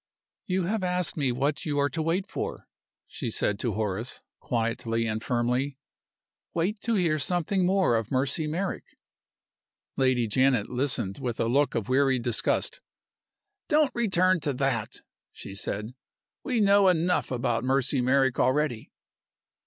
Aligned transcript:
"You 0.47 0.63
have 0.63 0.81
asked 0.83 1.15
me 1.15 1.31
what 1.31 1.63
you 1.63 1.77
are 1.77 1.89
to 1.89 2.01
wait 2.01 2.25
for," 2.25 2.67
she 3.05 3.29
said 3.29 3.59
to 3.59 3.73
Horace, 3.73 4.19
quietly 4.39 5.05
and 5.05 5.23
firmly. 5.23 5.77
"Wait 6.55 6.79
to 6.81 6.95
hear 6.95 7.19
something 7.19 7.67
more 7.67 7.95
of 7.95 8.09
Mercy 8.09 8.47
Merrick." 8.47 8.97
Lady 9.97 10.25
Janet 10.25 10.69
listened 10.71 11.19
with 11.19 11.39
a 11.39 11.47
look 11.47 11.75
of 11.75 11.87
weary 11.87 12.17
disgust. 12.17 12.81
"Don't 13.67 13.93
return 13.93 14.39
to 14.39 14.53
that!" 14.53 15.01
she 15.31 15.53
said. 15.53 15.93
"We 16.43 16.61
know 16.61 16.87
enough 16.87 17.29
about 17.29 17.63
Mercy 17.63 18.01
Merrick 18.01 18.39
already." 18.39 18.91